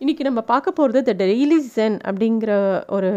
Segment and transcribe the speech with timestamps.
[0.00, 2.52] இன்றைக்கி நம்ம பார்க்க போகிறது த டெய்லி ஜென் அப்படிங்கிற
[2.96, 3.08] ஒரு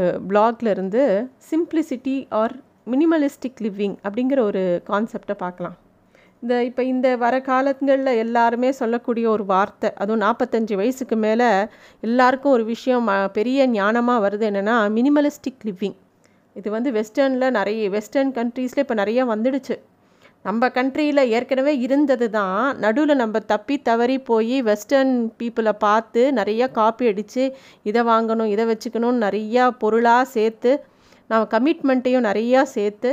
[0.71, 1.03] இருந்து
[1.49, 2.53] சிம்ப்ளிசிட்டி ஆர்
[2.93, 5.77] மினிமலிஸ்டிக் லிவிங் அப்படிங்கிற ஒரு கான்செப்டை பார்க்கலாம்.
[6.43, 11.49] இந்த இப்போ இந்த வர காலங்களில் எல்லாருமே சொல்லக்கூடிய ஒரு வார்த்தை அதுவும் நாற்பத்தஞ்சு வயசுக்கு மேலே
[12.09, 13.07] எல்லாருக்கும் ஒரு விஷயம்
[13.39, 15.97] பெரிய ஞானமாக வருது என்னென்னா மினிமலிஸ்டிக் லிவிங்
[16.55, 19.77] இது வந்து வெஸ்டர்னில் நிறைய வெஸ்டர்ன் கண்ட்ரீஸில் இப்போ நிறைய வந்துடுச்சு.
[20.45, 27.05] நம்ம கண்ட்ரியில் ஏற்கனவே இருந்தது தான் நடுவில் நம்ம தப்பி தவறி போய் வெஸ்டர்ன் பீப்புளை பார்த்து நிறைய காப்பி
[27.07, 27.43] அடித்து
[27.83, 30.71] இதை வாங்கணும் இதை வச்சுக்கணும்னு நிறையா பொருளாக சேர்த்து
[31.29, 33.11] நம்ம கமிட்மெண்ட்டையும் நிறையா சேர்த்து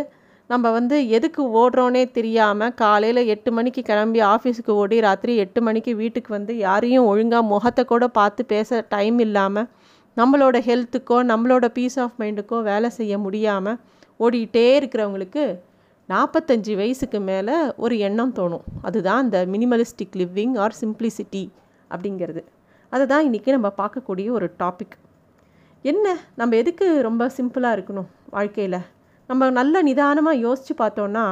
[0.50, 6.30] நம்ம வந்து எதுக்கு ஓடுறோன்னே தெரியாமல் காலையில் எட்டு மணிக்கு கிளம்பி ஆஃபீஸுக்கு ஓடி ராத்திரி எட்டு மணிக்கு வீட்டுக்கு
[6.32, 9.68] வந்து யாரையும் ஒழுங்காக முகத்தை கூட பார்த்து பேச டைம் இல்லாமல்
[10.16, 13.78] நம்மளோட ஹெல்த்துக்கோ நம்மளோட பீஸ் ஆஃப் மைண்டுக்கோ வேலை செய்ய முடியாமல்
[14.20, 15.44] ஓடிக்கிட்டே இருக்கிறவங்களுக்கு
[16.12, 18.64] நாற்பத்தஞ்சு வயசுக்கு மேலே ஒரு எண்ணம் தோணும்.
[18.86, 21.42] அதுதான் இந்த மினிமலிஸ்டிக் லிவ்விங் ஆர் சிம்ப்ளிசிட்டி
[21.90, 22.42] அப்படிங்கிறது.
[22.92, 24.96] அதுதான் இன்றைக்கி நம்ம பார்க்கக்கூடிய ஒரு டாபிக்
[25.84, 26.06] என்ன?
[26.40, 28.80] நம்ம எதுக்கு ரொம்ப சிம்பிளாக இருக்கணும் வாழ்க்கையில்?
[29.30, 31.24] நம்ம நல்ல நிதானமாக யோசித்து பார்த்தோன்னா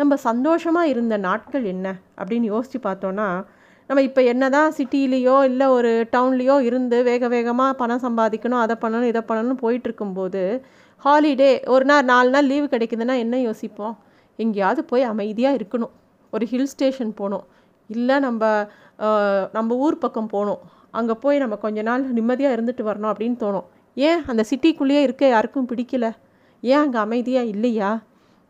[0.00, 1.86] நம்ம சந்தோஷமாக இருந்த நாட்கள் என்ன
[2.20, 3.28] அப்படின்னு யோசித்து பார்த்தோன்னா
[3.90, 9.10] நம்ம இப்போ என்ன தான் சிட்டிலேயோ இல்லை ஒரு டவுன்லேயோ இருந்து வேக வேகமாக பணம் சம்பாதிக்கணும் அதை பண்ணணும்
[9.12, 10.42] இதை பண்ணணும்னு போயிட்டுருக்கும்போது
[11.04, 13.94] ஹாலிடே ஒரு நாள் நாலு நாள் லீவு கிடைக்குதுன்னா என்ன யோசிப்போம்?
[14.36, 15.92] எங்கேயாவது போய் அமைதியாக இருக்கணும்.
[16.30, 17.44] ஒரு ஹில் ஸ்டேஷன் போகணும்.
[17.86, 18.42] இல்லை நம்ம
[19.52, 20.60] நம்ம ஊர் பக்கம் போகணும்.
[20.98, 23.66] அங்கே போய் நம்ம கொஞ்ச நாள் நிம்மதியாக இருந்துட்டு வரணும் அப்படின்னு தோணும்.
[23.94, 26.06] ஏன் அந்த சிட்டிக்குள்ளேயே இருக்க யாருக்கும் பிடிக்கல?
[26.60, 27.90] ஏன் அங்கே அமைதியாக இல்லையா?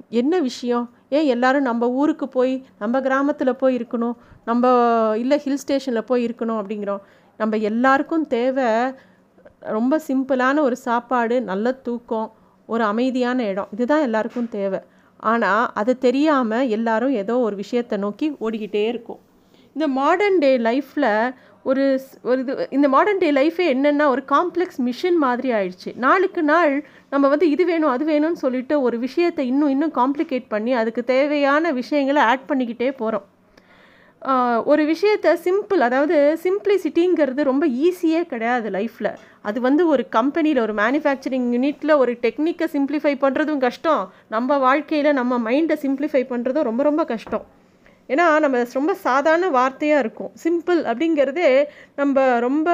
[0.08, 0.86] என்ன விஷயம்?
[1.08, 4.16] ஏன் எல்லாரும் நம்ம ஊருக்கு போய் நம்ம கிராமத்தில் போய் இருக்கணும்?
[4.44, 4.64] நம்ம
[5.22, 7.02] இல்லை ஹில் ஸ்டேஷனில் போய் இருக்கணும் அப்படிங்கிறோம்.
[7.36, 8.68] நம்ம எல்லாருக்கும் தேவை
[9.76, 12.28] ரொம்ப சிம்பிளான ஒரு சாப்பாடு நல்ல தூக்கம்
[12.66, 13.70] ஒரு அமைதியான இடம்.
[13.70, 14.80] இதுதான் எல்லாருக்கும் தேவை.
[15.32, 19.20] ஆனால் அது தெரியாமல் எல்லாரும் ஏதோ ஒரு விஷயத்தை நோக்கி ஓடிக்கிட்டே இருக்கும்.
[19.76, 21.10] இந்த மாடர்ன் டே லைஃப்பில்
[21.70, 21.84] ஒரு
[22.30, 25.90] ஒரு இது இந்த மாடர்ன் டே லைஃபே என்னென்னா ஒரு காம்ப்ளெக்ஸ் மிஷின் மாதிரி ஆயிடுச்சு.
[26.06, 26.74] நாளுக்கு நாள்
[27.12, 31.72] நம்ம வந்து இது வேணும் அது வேணும்னு சொல்லிட்டு ஒரு விஷயத்தை இன்னும் இன்னும் காம்ப்ளிகேட் பண்ணி அதுக்கு தேவையான
[31.80, 33.26] விஷயங்களை ஆட் பண்ணிக்கிட்டே போகிறோம்
[34.70, 39.10] ஒரு விஷயத்த சிம்பிள் அதாவது சிம்பிளிசிட்டிங்கிறது ரொம்ப ஈஸியே கிடையாது லைஃப்பில்
[39.48, 44.02] அது வந்து ஒரு கம்பெனியில் ஒரு மேனுஃபேக்சரிங் யூனிட்டில் ஒரு டெக்னிக்கை சிம்பிளிஃபை பண்ணுறதும் கஷ்டம்.
[44.34, 47.44] நம்ம வாழ்க்கையில் நம்ம மைண்டை சிம்பிளிஃபை பண்ணுறதும் ரொம்ப ரொம்ப கஷ்டம்.
[48.08, 50.32] ஏன்னா நம்ம ரொம்ப சாதாரண வார்த்தையாக இருக்கும்.
[50.44, 51.50] சிம்பிள் அப்படிங்கிறதே
[52.00, 52.70] நம்ம ரொம்ப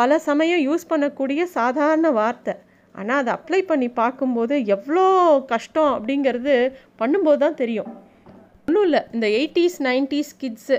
[0.00, 2.54] பல சமயம் யூஸ் பண்ணக்கூடிய சாதாரண வார்த்தை.
[2.94, 5.06] ஆனால் அதை அப்ளை பண்ணி பார்க்கும்போது எவ்வளோ
[5.54, 6.54] கஷ்டம் அப்படிங்கிறது
[7.02, 7.90] பண்ணும்போது தான் தெரியும்.
[8.68, 9.00] ஒன்றும் இல்லை.
[9.16, 10.76] இந்த எயிட்டிஸ் நைன்டிஸ் கிட்ஸு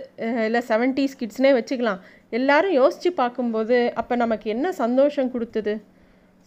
[0.47, 2.01] இல்லை செவன்ட்டீஸ் கிட்ஸ்னே வச்சுக்கலாம்.
[2.37, 5.73] எல்லாரும் யோசித்து பார்க்கும்போது அப்போ நமக்கு என்ன சந்தோஷம் கொடுத்தது?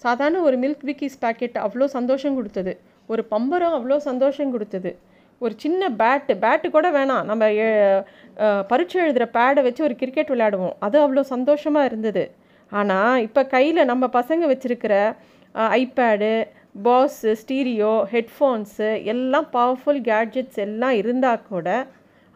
[0.04, 2.72] சாதாரண ஒரு மில்க் விக்கிஸ் பாக்கெட் அவ்வளோ சந்தோஷம் கொடுத்தது.
[3.12, 4.92] ஒரு பம்பரம் அவ்வளோ சந்தோஷம் கொடுத்தது.
[5.40, 7.24] ஒரு சின்ன பேட்டு பேட்டு கூட வேணாம்.
[7.30, 7.42] நம்ம
[8.70, 10.74] பரீட்சை எழுதுகிற பேடை வச்சு ஒரு கிரிக்கெட் விளையாடுவோம்.
[10.86, 12.24] அது அவ்வளோ சந்தோஷமாக இருந்தது.
[12.72, 14.94] ஆனால் இப்போ கையில் நம்ம பசங்க வச்சுருக்கிற
[15.82, 16.32] ஐபேடு
[16.74, 21.68] பாஸு ஸ்டீரியோ ஹெட்ஃபோன்ஸு எல்லாம் பவர்ஃபுல் கேட்ஜெட்ஸ் எல்லாம் இருந்தால் கூட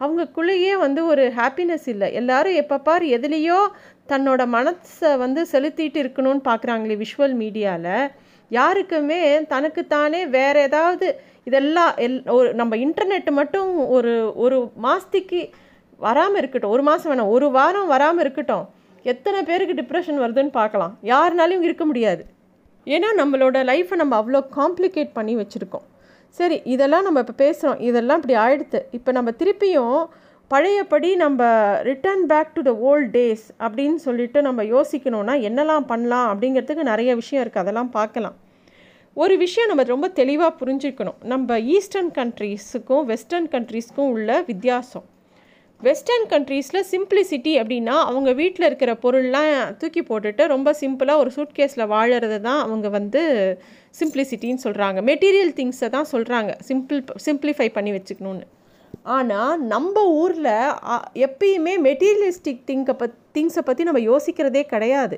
[0.01, 2.07] அவங்களுக்குள்ளேயே வந்து ஒரு ஹாப்பினஸ் இல்லை.
[2.19, 3.59] எல்லாரும் எப்போ பார் எதுலேயோ
[4.11, 8.11] தன்னோட மனசை வந்து செலுத்திட்டு இருக்கணும்னு பார்க்குறாங்களே விஷுவல் மீடியாவில்
[8.51, 9.21] யாருக்குமே
[9.53, 11.07] தனக்குத்தானே வேறு ஏதாவது
[11.49, 15.41] இதெல்லாம் எல் ஒரு நம்ம இன்டர்நெட் மட்டும் ஒரு ஒரு மாதத்துக்கு
[15.99, 16.73] வராமல் இருக்கட்டும்.
[16.75, 18.65] ஒரு மாதம் வேணாம் ஒரு வாரம் வராமல் இருக்கட்டும்.
[19.05, 22.23] எத்தனை பேருக்கு டிப்ரெஷன் வருதுன்னு பார்க்கலாம் யாருனாலையும் இருக்க முடியாது.
[22.95, 25.85] ஏன்னா நம்மளோட லைஃப்பை நம்ம அவ்வளோ காம்ப்ளிகேட் பண்ணி வச்சுருக்கோம்.
[26.39, 28.79] சரி இதெல்லாம் நம்ம இப்போ பேசுகிறோம் இதெல்லாம் இப்படி ஆயிடுத்து.
[28.97, 29.99] இப்போ நம்ம திருப்பியும்
[30.51, 31.41] பழையபடி நம்ம
[31.87, 37.43] return back to the old days அப்படின்னு சொல்லிட்டு நம்ம யோசிக்கணும்னா என்னெல்லாம் பண்ணலாம் அப்படிங்கிறதுக்கு நிறைய விஷயம்
[37.43, 38.37] இருக்குது அதெல்லாம் பார்க்கலாம்.
[39.23, 41.19] ஒரு விஷயம் நம்ம ரொம்ப தெளிவாக புரிஞ்சுக்கணும்.
[41.33, 45.05] நம்ம ஈஸ்டர்ன் கண்ட்ரீஸுக்கும் வெஸ்டர்ன் கண்ட்ரீஸ்க்கும் உள்ள வித்தியாசம்.
[45.81, 52.41] வெஸ்டர்ன் கண்ட்ரீஸில் சிம்பிளிசிட்டி அப்படின்னா அவங்க வீட்டில் இருக்கிற பொருள்லாம் தூக்கி போட்டுட்டு ரொம்ப சிம்பிளாக ஒரு சூட்கேஸில் வாழறது
[52.41, 53.21] தான் அவங்க வந்து
[53.99, 58.45] சிம்பிளிசிட்டின்னு சொல்கிறாங்க மெட்டீரியல் திங்ஸை தான் சொல்கிறாங்க சிம்பிள் சிம்பிளிஃபை பண்ணி வச்சுக்கணுன்னு
[59.03, 60.53] ஆனால் நம்ம ஊரில்
[61.27, 65.17] எப்பயுமே மெட்டீரியலிஸ்டிக் திங்கை பத் திங்ஸை பற்றி நம்ம யோசிக்கிறதே கிடையாது.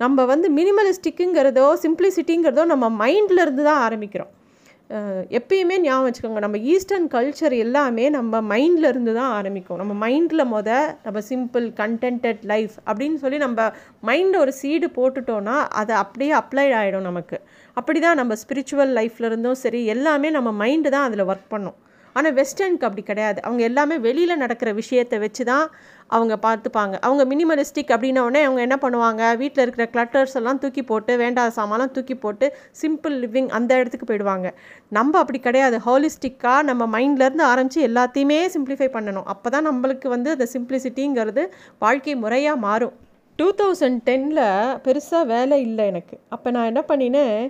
[0.00, 4.32] நம்ம வந்து மினிமலிஸ்டிக்குங்கிறதோ சிம்பிளிசிட்டிங்கிறதோ நம்ம மைண்டில் இருந்து தான் ஆரம்பிக்கிறோம்.
[5.38, 9.80] எப்பயுமே ஞாபகம் வச்சுக்கோங்க நம்ம ஈஸ்டர்ன் கல்ச்சர் எல்லாமே நம்ம மைண்டில் இருந்து தான் ஆரம்பிக்கும்.
[9.82, 10.70] நம்ம மைண்டில் மொத
[11.06, 13.68] நம்ம சிம்பிள் கண்டென்டட் லைஃப் அப்படின்னு சொல்லி நம்ம
[14.08, 17.38] மைண்டில் ஒரு சீடு போட்டுட்டோன்னா அது அப்படியே அப்ளை ஆகிடும் நமக்கு.
[17.76, 21.78] அப்படி தான் நம்ம ஸ்பிரிச்சுவல் லைஃப்ல இருந்தும் சரி எல்லாமே நம்ம மைண்டு தான் அதில் ஒர்க் பண்ணும்.
[22.18, 23.38] ஆனால் வெஸ்டர்னுக்கு அப்படி கிடையாது.
[23.46, 25.66] அவங்க எல்லாமே வெளியில் நடக்கிற விஷயத்தை வச்சு தான்
[26.16, 26.94] அவங்க பார்த்துப்பாங்க.
[27.06, 29.22] அவங்க மினிமலிஸ்டிக் அப்படின்ன உடனே அவங்க என்ன பண்ணுவாங்க?
[29.42, 32.46] வீட்டில் இருக்கிற கிளட்டர்ஸ் எல்லாம் தூக்கி போட்டு வேண்டாத சாமான்லாம் தூக்கி போட்டு
[32.82, 34.50] சிம்பிள் லிவிங் அந்த இடத்துக்கு போயிடுவாங்க.
[34.98, 35.78] நம்ம அப்படி கிடையாது.
[35.86, 39.28] ஹோலிஸ்டிக்காக நம்ம மைண்ட்லேருந்து ஆரம்பித்து எல்லாத்தையுமே சிம்பிளிஃபை பண்ணணும்.
[39.34, 41.44] அப்போ தான் நம்மளுக்கு வந்து அந்த சிம்பிளிசிட்டிங்கிறது
[41.86, 42.94] வாழ்க்கை முறையாக மாறும்.
[43.38, 44.44] டூ தௌசண்ட் டெனில்
[44.86, 46.16] பெருசாக வேலை இல்லை எனக்கு.
[46.34, 47.40] அப்போ நான் என்ன பண்ணினேன்?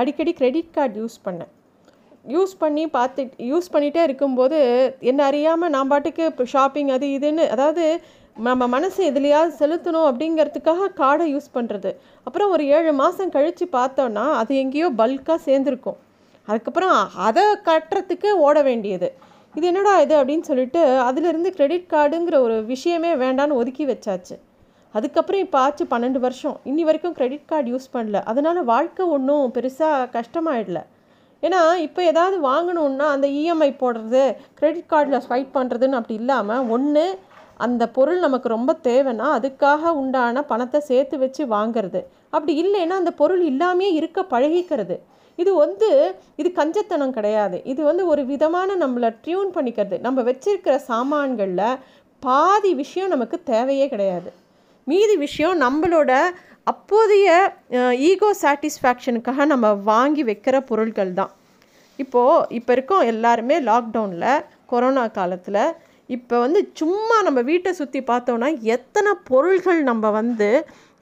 [0.00, 1.52] அடிக்கடி கிரெடிட் கார்டு யூஸ் பண்ணேன்.
[2.34, 4.58] யூஸ் பண்ணி பார்த்து யூஸ் பண்ணிகிட்டே இருக்கும்போது
[5.10, 7.84] என்ன அறியாமல் நான் பாட்டுக்கு இப்போ ஷாப்பிங் அது இதுன்னு அதாவது
[8.46, 11.90] நம்ம மனசு எதுலையாவது செலுத்தணும் அப்படிங்கிறதுக்காக கார்டை யூஸ் பண்ணுறது
[12.26, 15.98] அப்புறம் ஒரு ஏழு மாதம் கழித்து பார்த்தோன்னா அது எங்கேயோ பல்காக சேர்ந்துருக்கும்.
[16.48, 16.96] அதுக்கப்புறம்
[17.28, 19.08] அதை கட்டுறதுக்கு ஓட வேண்டியது.
[19.54, 24.36] இது என்னடா இது அப்படின்னு சொல்லிட்டு அதிலிருந்து கிரெடிட் கார்டுங்கிற ஒரு விஷயமே வேண்டான்னு ஒதுக்கி வச்சாச்சு.
[24.94, 26.56] அதுக்கப்புறம் இப்போ ஆச்சு பன்னெண்டு வருஷம்.
[26.70, 28.20] இன்னி வரைக்கும் கிரெடிட் கார்டு யூஸ் பண்ணல.
[28.30, 30.82] அதனால் வாழ்க்கை ஒன்றும் பெருசாக கஷ்டமாயிடல.
[31.42, 34.22] ஏன்னா இப்போ ஏதாவது வாங்கணுன்னா அந்த இஎம்ஐ போடுறது
[34.54, 37.18] கிரெடிட் கார்டில் ஸ்வைப் பண்ணுறதுன்னு அப்படி இல்லாமல் ஒன்று
[37.56, 42.00] அந்த பொருள் நமக்கு ரொம்ப தேவைன்னா அதுக்காக உண்டான பணத்தை சேர்த்து வச்சு வாங்கிறது.
[42.30, 44.96] அப்படி இல்லைன்னா அந்த பொருள் இல்லாமே இருக்க பழகிக்கிறது.
[45.38, 45.88] இது வந்து
[46.36, 47.56] இது கஞ்சத்தனம் கிடையாது.
[47.64, 49.96] இது வந்து ஒரு விதமான நம்மளை ட்யூன் பண்ணிக்கிறது.
[50.00, 51.78] நம்ம வச்சிருக்கிற சாமான்களில்
[52.22, 54.30] பாதி விஷயம் நமக்கு தேவையே கிடையாது.
[54.84, 56.10] மீதி விஷயம் நம்மளோட
[56.70, 57.28] அப்போதைய
[58.08, 61.32] ஈகோ சாட்டிஸ்ஃபேக்ஷனுக்காக நம்ம வாங்கி வைக்கிற பொருட்கள் தான்.
[62.02, 65.62] இப்போது இப்போ இருக்கோம் எல்லாருமே லாக்டவுனில் கொரோனா காலத்தில்
[66.16, 70.50] இப்போ வந்து சும்மா நம்ம வீட்டை சுற்றி பார்த்தோன்னா எத்தனை பொருள்கள் நம்ம வந்து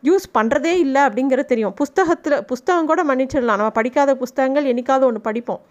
[0.02, 1.74] யூஸ் பண்ணுறதே இல்லை அப்படிங்கிறது தெரியும்.
[1.80, 3.60] புஸ்தகத்தில் புஸ்தகம் கூட மன்னிச்சிடலாம்.
[3.60, 5.62] நம்ம படிக்காத புஸ்தகங்கள் என்னைக்காவது ஒன்று படிப்போம்.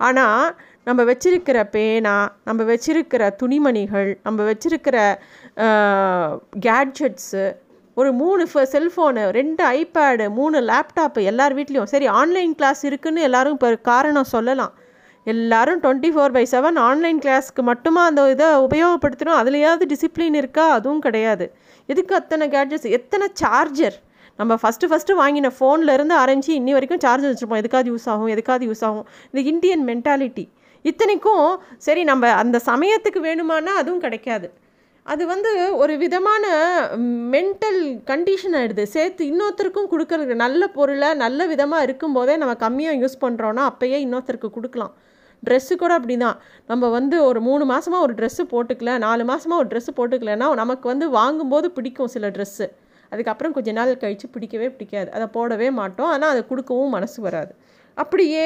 [0.00, 0.44] ஆனால்
[0.88, 2.14] நம்ம வச்சிருக்கிற பேனா
[2.48, 4.96] நம்ம வச்சிருக்கிற துணிமணிகள் நம்ம வச்சிருக்கிற
[6.66, 7.44] கேட்ஜெட்ஸு
[8.00, 8.42] ஒரு மூணு
[8.74, 11.90] செல்ஃபோனு ரெண்டு ஐபேடு மூணு லேப்டாப்பு எல்லார் வீட்லேயும்.
[11.92, 14.72] சரி ஆன்லைன் கிளாஸ் இருக்குதுன்னு எல்லோரும் இப்போ காரணம் சொல்லலாம்.
[15.32, 19.36] எல்லோரும் twenty four by seven online கிளாஸ்க்கு மட்டுமா அந்த இதை உபயோகப்படுத்தணும்?
[19.40, 20.64] அதுலேயாவது டிசிப்ளின் இருக்கா?
[20.78, 21.46] அதுவும் கிடையாது.
[21.86, 23.98] எதுக்கு அத்தனை கேட்ஜெட்ஸ் எத்தனை சார்ஜர்
[24.40, 27.62] நம்ம ஃபஸ்ட்டு ஃபஸ்ட்டு வாங்கின ஃபோன்லேருந்து ஆரம்பிச்சு இன்னி வரைக்கும் சார்ஜர் வச்சுருப்போம்.
[27.64, 29.06] எதுக்காவது யூஸ் ஆகும் எதுக்காவது யூஸ் ஆகும்.
[29.32, 30.46] இது இந்தியன் மென்டாலிட்டி
[30.90, 31.46] இத்தனைக்கும்
[31.86, 34.46] சரி நம்ம அந்த சமயத்துக்கு வேணுமானா அதுவும் கிடைக்காது.
[35.06, 35.50] அது வந்து
[35.82, 36.44] ஒரு விதமான
[37.32, 43.64] மென்டல் கண்டிஷன் ஆகிடுது சேர்த்து இன்னொருத்தருக்கும் கொடுக்கறது நல்ல பொருளை நல்ல விதமாக இருக்கும்போதே நம்ம கம்மியாக யூஸ் பண்ணுறோன்னா
[43.70, 44.92] அப்போயே இன்னொருத்தருக்கு கொடுக்கலாம்.
[45.42, 46.36] ட்ரெஸ்ஸு கூட அப்படி தான்
[46.70, 51.08] நம்ம வந்து ஒரு மூணு மாதமாக ஒரு ட்ரெஸ்ஸு போட்டுக்கல நாலு மாதமாக ஒரு ட்ரெஸ்ஸு போட்டுக்கலன்னா நமக்கு வந்து
[51.18, 52.68] வாங்கும்போது பிடிக்கும் சில ட்ரெஸ்ஸு
[53.12, 55.08] அதுக்கப்புறம் கொஞ்ச நாள் கழித்து பிடிக்கவே பிடிக்காது.
[55.16, 56.10] அதை போடவே மாட்டோம்.
[56.14, 57.52] ஆனால் அதை கொடுக்கவும் மனசு வராது.
[57.96, 58.44] அப்படியே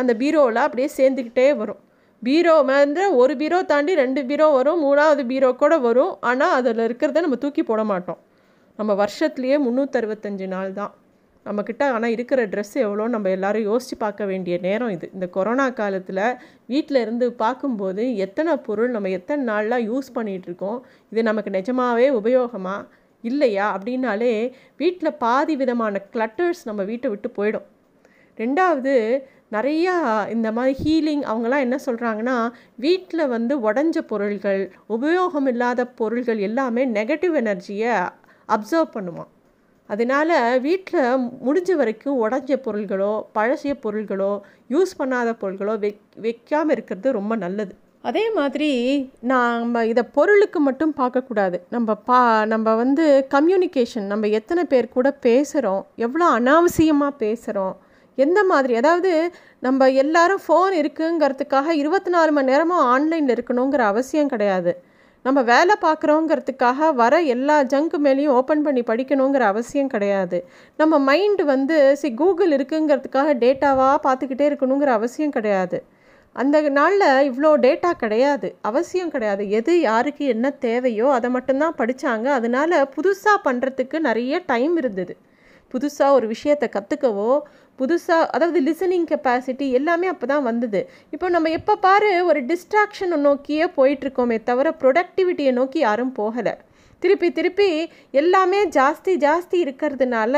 [0.00, 1.80] அந்த பீரோவில் அப்படியே சேர்ந்துக்கிட்டே வரும்.
[2.26, 6.14] பீரோ வந்து ஒரு பீரோ தாண்டி ரெண்டு பீரோ வரும் மூணாவது பீரோ கூட வரும்.
[6.30, 8.20] ஆனால் அதில் இருக்கிறத நம்ம தூக்கி போட மாட்டோம்.
[8.78, 10.92] நம்ம வருஷத்துலேயே முந்நூற்றறுபத்தஞ்சு நாள் தான்.
[11.46, 15.06] நம்மக்கிட்ட ஆனால் இருக்கிற ட்ரெஸ் எவ்வளோ நம்ம எல்லோரும் யோசித்து பார்க்க வேண்டிய நேரம் இது.
[15.16, 16.22] இந்த கொரோனா காலத்தில்
[16.72, 20.78] வீட்டில் இருந்து பார்க்கும்போது எத்தனை பொருள் நம்ம எத்தனை நாளாக யூஸ் பண்ணிகிட்ருக்கோம்
[21.12, 22.86] இது நமக்கு நிஜமாகவே உபயோகமாக
[23.24, 23.66] இல்லையா?
[23.76, 24.32] அப்படின்னாலே
[24.82, 27.66] வீட்டில் பாதி விதமான கிளட்டர்ஸ் நம்ம வீட்டை விட்டு போயிடும்.
[28.38, 28.92] ரெண்டாவது
[29.52, 29.94] நிறையா
[30.30, 32.36] இந்த மாதிரி ஹீலிங் அவங்களாம் என்ன சொல்கிறாங்கன்னா
[32.76, 37.94] வீட்டில் வந்து உடஞ்ச பொருள்கள் உபயோகம் இல்லாத பொருள்கள் எல்லாமே நெகட்டிவ் எனர்ஜியை
[38.48, 39.32] அப்சர்வ் பண்ணுவான்
[39.88, 44.32] அதனால் வீட்டில் முடிஞ்ச வரைக்கும் உடஞ்ச பொருள்களோ பழசிய பொருள்களோ
[44.70, 47.72] யூஸ் பண்ணாத பொருள்களோ வெக் வைக்காமல் இருக்கிறது ரொம்ப நல்லது.
[48.00, 48.70] அதே மாதிரி
[49.32, 51.56] நம்ம இதை பொருளுக்கு மட்டும் பார்க்கக்கூடாது.
[51.70, 53.04] நம்ம பா நம்ம வந்து
[53.34, 57.74] கம்யூனிகேஷன் நம்ம எத்தனை பேர் கூட பேசுகிறோம் எவ்வளோ அனாவசியமாக பேசுகிறோம்
[58.24, 58.74] எந்த மாதிரி?
[58.80, 59.12] அதாவது
[59.66, 64.72] நம்ம எல்லாரும் ஃபோன் இருக்குங்கிறதுக்காக இருபத்தி நாலு மணி நேரமும் ஆன்லைனில் இருக்கணுங்கிற அவசியம் கிடையாது.
[65.24, 70.38] நம்ம வேலை பார்க்குறோங்கிறதுக்காக வர எல்லா ஜங்கு மேலேயும் ஓப்பன் பண்ணி படிக்கணுங்கிற அவசியம் கிடையாது.
[70.80, 75.78] நம்ம மைண்டு வந்து சி கூகுள் இருக்குங்கிறதுக்காக டேட்டாவாக பார்த்துக்கிட்டே இருக்கணுங்கிற அவசியம் கிடையாது.
[76.36, 78.48] அந்த நாளில் இவ்வளோ டேட்டா கிடையாது.
[78.70, 79.44] அவசியம் கிடையாது.
[79.58, 85.14] எது யாருக்கு என்ன தேவையோ அதை மட்டும்தான் படித்தாங்க அதனால் புதுசாக பண்ணுறதுக்கு நிறைய டைம் இருந்தது.
[85.74, 87.30] புதுசாக ஒரு விஷயத்தை கற்றுக்கவோ
[87.78, 90.80] புதுசாக அதாவது லிசனிங் கெப்பாசிட்டி எல்லாமே அப்போ தான் வந்தது.
[91.14, 96.54] இப்போ நம்ம எப்போ பாரு ஒரு டிஸ்ட்ராக்ஷனை நோக்கியே போயிட்டுருக்கோமே தவிர ப்ரொடக்டிவிட்டியை நோக்கி யாரும் போகலை.
[97.02, 97.66] திருப்பி திருப்பி
[98.20, 100.34] எல்லாமே ஜாஸ்தி ஜாஸ்தி இருக்கிறதுனால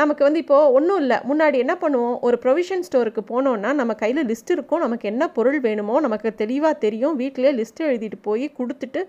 [0.00, 1.18] நமக்கு வந்து இப்போது ஒன்றும் இல்லை.
[1.30, 2.16] முன்னாடி என்ன பண்ணுவோம்?
[2.26, 4.84] ஒரு ப்ரொவிஷன் ஸ்டோருக்கு போனோன்னா நம்ம கையில் லிஸ்ட் இருக்கும்.
[4.86, 7.14] நமக்கு என்ன பொருள் வேணுமோ நமக்கு தெளிவாக தெரியும்.
[7.22, 9.02] வீட்டிலே லிஸ்ட்டு எழுதிட்டு போய் கொடுத்துட்டு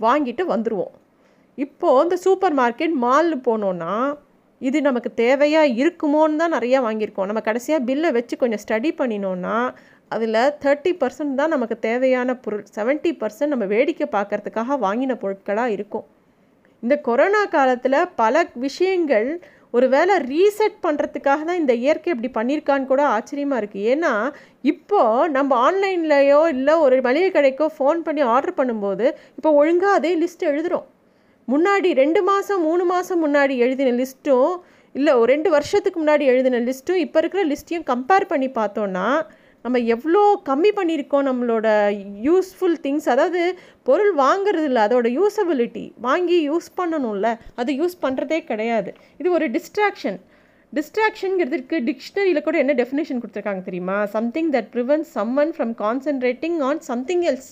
[0.00, 0.92] வாங்கிட்டு வந்துடுவோம்
[1.58, 3.94] இப்போது இந்த சூப்பர் மார்க்கெட் மால் போனோன்னா
[4.68, 7.28] இது நமக்கு தேவையாக இருக்குமோன்னு தான் நிறையா வாங்கியிருக்கோம்.
[7.30, 9.56] நம்ம கடைசியாக பில்லை வச்சு கொஞ்சம் ஸ்டடி பண்ணினோன்னா
[10.10, 12.64] அதில் தேர்ட்டி பர்சன்ட் தான் நமக்கு தேவையான பொருள்.
[12.76, 16.06] செவன்ட்டி பர்சன்ட் நம்ம வேடிக்கை பார்க்குறதுக்காக வாங்கின பொருட்களாக இருக்கும்.
[16.82, 19.28] இந்த கொரோனா காலத்தில் பல விஷயங்கள்
[19.74, 24.10] ஒரு வேளை ரீசெட் பண்ணுறதுக்காக தான் இந்த இயற்கை இப்படி பண்ணியிருக்கான்னு கூட ஆச்சரியமாக இருக்குது ஏன்னா
[24.72, 29.06] இப்போது நம்ம ஆன்லைன்லேயோ இல்லை ஒரு மளிகை கடைக்கோ ஃபோன் பண்ணி ஆர்டர் பண்ணும்போது
[29.38, 30.86] இப்போ ஒழுங்காக அதே லிஸ்ட் எழுதுகிறோம்
[31.52, 34.52] முன்னாடி ரெண்டு மாதம் மூணு மாதம் முன்னாடி எழுதின லிஸ்ட்டும்
[34.94, 39.06] இல்லை ஒரு ரெண்டு வருஷத்துக்கு முன்னாடி எழுதின லிஸ்ட்டும் இப்போ இருக்கிற லிஸ்ட்டையும் கம்பேர் பண்ணி பார்த்தோன்னா
[39.64, 41.66] நம்ம எவ்வளோ கம்மி பண்ணியிருக்கோம் நம்மளோட
[42.26, 43.42] யூஸ்ஃபுல் திங்ஸ் அதாவது
[43.88, 47.28] பொருள் வாங்குறது இல்லை அதோட யூஸபிலிட்டி வாங்கி யூஸ் பண்ணணும்ல
[47.62, 48.92] அது யூஸ் பண்ணுறதே கிடையாது.
[49.20, 50.18] இது ஒரு டிஸ்ட்ராக்ஷன்
[50.72, 53.98] டிஸ்ட்ராக்ஷனுங்கிறதுக்கு டிக்ஷனரியில் கூட என்ன டெஃபினேஷன் கொடுத்துருக்காங்க தெரியுமா?
[54.16, 57.50] Something that prevent someone from concentrating on something else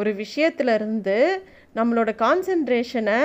[0.00, 1.16] ஒரு விஷயத்துல இருந்து
[1.78, 3.20] நம்மளோட கான்சென்ட்ரேஷனை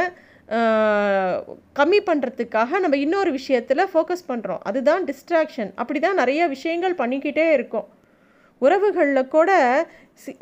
[1.79, 7.87] கம்மி பண்ணுறதுக்காக நம்ம இன்னொரு விஷயத்தில் ஃபோக்கஸ் பண்ணுறோம் அதுதான் டிஸ்ட்ராக்ஷன் அப்படி தான் நிறைய விஷயங்கள் பண்ணிக்கிட்டே இருக்கும்.
[8.61, 9.51] உறவுகளில் கூட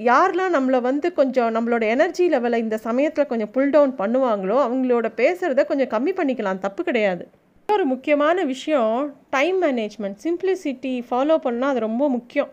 [0.10, 5.64] யாரெலாம் நம்மளை வந்து கொஞ்சம் நம்மளோட எனர்ஜி லெவலை இந்த சமயத்தில் கொஞ்சம் புல் டவுன் பண்ணுவாங்களோ அவங்களோட பேசுகிறத
[5.70, 6.64] கொஞ்சம் கம்மி பண்ணிக்கலாம்.
[6.66, 7.24] தப்பு கிடையாது.
[7.70, 8.96] ஒரு முக்கியமான விஷயம்
[9.36, 12.52] டைம் மேனேஜ்மெண்ட் சிம்பிளிசிட்டி ஃபாலோ பண்ணால் அது ரொம்ப முக்கியம்.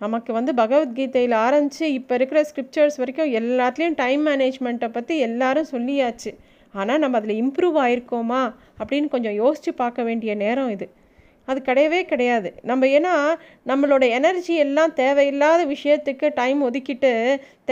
[0.00, 6.30] நமக்கு வந்து பகவத்கீதையில் ஆரம்பித்து இப்போ இருக்கிற ஸ்கிரிப்சர்ஸ் வரைக்கும் எல்லாத்துலேயும் டைம் மேனேஜ்மெண்ட்டை பற்றி எல்லாரும் சொல்லியாச்சு.
[6.74, 8.42] ஆனால் நம்ம அதில் இம்ப்ரூவ் ஆயிருக்கோமா?
[8.80, 10.88] அப்படின்னு கொஞ்சம் யோசித்து பார்க்க வேண்டிய நேரம் இது.
[11.48, 12.50] அது கிடையவே கிடையாது.
[12.62, 13.14] நம்ம ஏன்னா
[13.70, 17.12] நம்மளோட எனர்ஜி எல்லாம் தேவையில்லாத விஷயத்துக்கு டைம் ஒதுக்கிட்டு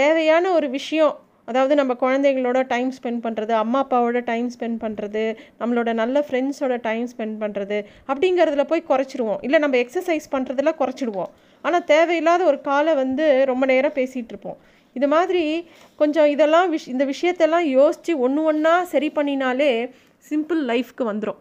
[0.00, 1.14] தேவையான ஒரு விஷயம்
[1.50, 5.24] அதாவது நம்ம குழந்தைங்களோட டைம் ஸ்பெண்ட் பண்ணுறது அம்மா அப்பாவோட டைம் ஸ்பெண்ட் பண்ணுறது
[5.60, 11.32] நம்மளோட நல்ல ஃப்ரெண்ட்ஸோட டைம் ஸ்பெண்ட் பண்ணுறது அப்படிங்கிறதுல போய் குறைச்சிடுவோம் இல்லை நம்ம எக்ஸசைஸ் பண்ணுறதுல குறைச்சிடுவோம்.
[11.62, 14.58] ஆனால் தேவையில்லாத ஒரு காலை வந்து ரொம்ப நேரம் பேசிகிட்டு இருப்போம்.
[14.96, 15.44] இது மாதிரி
[16.00, 19.70] கொஞ்சம் இதெல்லாம் விஷ் இந்த விஷயத்தெல்லாம் யோசித்து ஒன்று ஒன்றா சரி பண்ணினாலே
[20.30, 21.40] சிம்பிள் லைஃப்க்கு வந்துடும்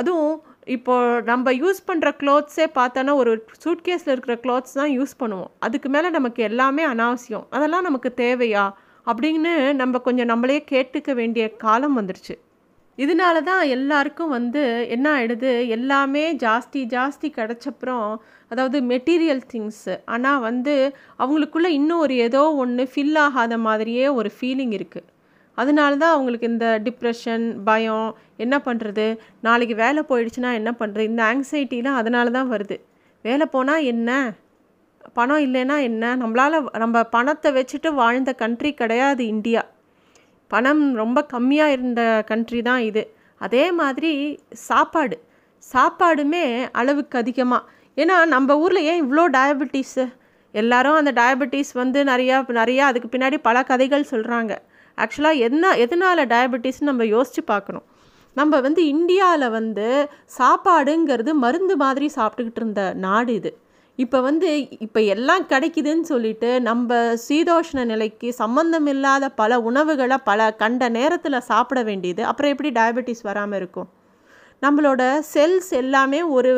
[0.00, 0.34] அதுவும்
[0.76, 3.32] இப்போ நம்ம யூஸ் பண்ணுற க்ளோத்ஸே பார்த்தோன்னா ஒரு
[3.64, 5.50] சூட்கேஸில் இருக்கிற க்ளோத்ஸ் தான் யூஸ் பண்ணுவோம்.
[5.58, 7.46] அதுக்கு மேலே நமக்கு எல்லாமே அனாவசியம்.
[7.50, 8.64] அதெல்லாம் நமக்கு தேவையா?
[9.06, 12.34] அப்படின்னு நம்ம கொஞ்சம் நம்மளே கேட்டுக்க வேண்டிய காலம் வந்துருச்சு.
[12.98, 18.08] இதனால தான் எல்லாருக்கும் வந்து என்ன ஆகிடுது எல்லாமே ஜாஸ்தி ஜாஸ்தி கிடச்சப்புறம்
[18.50, 20.74] அதாவது மெட்டீரியல் திங்ஸு ஆனால் வந்து
[21.18, 25.08] அவங்களுக்குள்ளே இன்னும் ஒரு ஏதோ ஒன்று ஃபில் ஆகாத மாதிரியே ஒரு ஃபீலிங் இருக்குது
[25.58, 28.06] அதனால தான் அவங்களுக்கு இந்த டிப்ரெஷன் பயம்
[28.36, 29.06] என்ன பண்ணுறது
[29.40, 32.76] நாளைக்கு வேலை போயிடுச்சுன்னா என்ன பண்ணுறது இந்த ஆங்ஸைட்டிலாம் அதனால தான் வருது.
[33.24, 34.10] வேலை போனால் என்ன?
[35.12, 36.04] பணம் இல்லைன்னா என்ன?
[36.16, 39.62] நம்மளால் நம்ம பணத்தை வச்சுட்டு வாழ்ந்த கண்ட்ரி கிடையாது இந்தியா.
[40.52, 43.02] பணம் ரொம்ப கம்மியாக இருந்த கண்ட்ரி தான் இது.
[43.40, 44.10] அதே மாதிரி
[44.68, 45.16] சாப்பாடு.
[45.64, 46.44] சாப்பாடுமே
[46.80, 50.04] அளவுக்கு அதிகமாக ஏன்னா நம்ம ஊரில் ஏன் இவ்வளோ டயபெட்டிஸு
[50.54, 54.52] எல்லாரும் அந்த டயபெட்டிஸ் வந்து நிறையா நிறையா அதுக்கு பின்னாடி பல கதைகள் சொல்கிறாங்க
[54.98, 57.86] ஆக்சுவலாக என்ன எதனால் டயபெட்டிஸ்னு நம்ம யோசித்து பார்க்கணும்.
[58.36, 59.86] நம்ம வந்து இந்தியாவில் வந்து
[60.38, 63.50] சாப்பாடுங்கிறது மருந்து மாதிரி சாப்பிட்டுக்கிட்டு இருந்த நாடு இது.
[64.02, 64.48] இப்போ வந்து
[64.86, 71.80] இப்போ எல்லாம் கிடைக்குதுன்னு சொல்லிட்டு நம்ம சீதோஷ்ண நிலைக்கு சம்மந்தம் இல்லாத பல உணவுகளை பல கண்ட நேரத்தில் சாப்பிட
[71.88, 72.22] வேண்டியது.
[72.30, 73.88] அப்புறம் எப்படி டயபெட்டிஸ் வராமல் இருக்கும்?
[74.62, 75.02] நம்மளோட
[75.34, 76.50] செல்ஸ் எல்லாமே ஒரு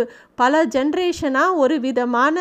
[0.42, 2.38] பல ஜென்ரேஷனாக ஒரு விதமான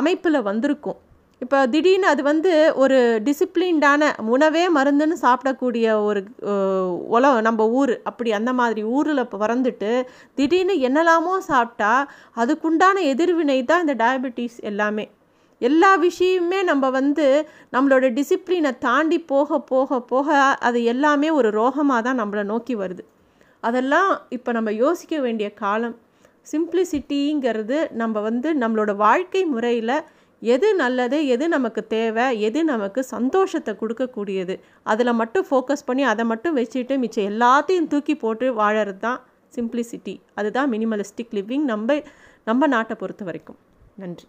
[0.00, 0.98] அமைப்பில் வந்திருக்கும்.
[1.42, 6.20] இப்போ திடீர்னு அது வந்து ஒரு டிசிப்ளின்டான உணவே மருந்துன்னு சாப்பிடக்கூடிய ஒரு
[6.50, 7.94] அஹ், உலம் நம்ம ஊர்.
[8.04, 9.92] அப்படி அந்த மாதிரி ஊரில் பிறந்துட்டு
[10.38, 11.92] திடீர்னு என்னெல்லாமோ சாப்பிட்டா
[12.36, 15.06] அதுக்குண்டான எதிர்வினை தான் இந்த டயபெட்டிஸ் எல்லாமே.
[15.60, 17.24] எல்லா விஷயமுமே நம்ம வந்து
[17.72, 20.28] நம்மளோட டிசிப்ளினை தாண்டி போக போக போக
[20.62, 23.02] அது எல்லாமே ஒரு ரோகமாக தான் நம்மளை நோக்கி வருது.
[23.62, 25.96] அதெல்லாம் இப்போ நம்ம யோசிக்க வேண்டிய காலம்.
[26.46, 29.94] சிம்பிளிசிட்டிங்கிறது நம்ம வந்து நம்மளோட வாழ்க்கை முறையில்
[30.42, 34.54] எது நல்லது எது நமக்கு தேவை எது நமக்கு சந்தோஷத்தை கொடுக்கக்கூடியது.
[34.82, 39.20] அதில் மட்டும் ஃபோக்கஸ் பண்ணி அதை மட்டும் வச்சுட்டு மிச்சம் எல்லாத்தையும் தூக்கி போட்டு வாழறது தான்
[39.56, 42.00] சிம்பிளிசிட்டி அதுதான் மினிமலிஸ்டிக் லிவிங் நம்ம
[42.44, 43.58] நம்ம நாட்டை பொறுத்த வரைக்கும்.
[43.96, 44.26] நன்றி.